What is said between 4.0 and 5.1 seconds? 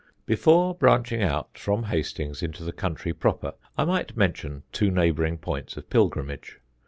mention two